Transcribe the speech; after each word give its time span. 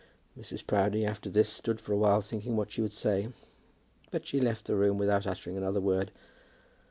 Mrs. 0.35 0.65
Proudie 0.65 1.05
after 1.05 1.29
this 1.29 1.47
stood 1.47 1.79
for 1.79 1.93
a 1.93 1.97
while 1.99 2.21
thinking 2.21 2.55
what 2.55 2.71
she 2.71 2.81
would 2.81 2.91
say; 2.91 3.27
but 4.09 4.25
she 4.25 4.41
left 4.41 4.65
the 4.65 4.75
room 4.75 4.97
without 4.97 5.27
uttering 5.27 5.57
another 5.57 5.79
word. 5.79 6.11